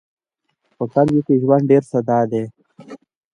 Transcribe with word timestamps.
په 0.75 0.83
کلیو 0.93 1.25
کې 1.25 1.35
ژوند 1.43 1.67
ډېر 1.71 1.83
ساده 1.91 2.17
دی. 2.31 2.43